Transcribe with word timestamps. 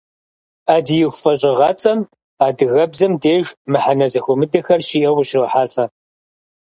«Ӏэдииху» 0.67 1.19
фӀэщыгъэцӀэм 1.21 1.99
адыгэбзэм 2.45 3.13
деж 3.23 3.45
мыхьэнэ 3.71 4.07
зэхуэмыдэхэр 4.13 4.81
щиӀэу 4.87 5.17
ущрехьэлӀэ. 5.21 5.85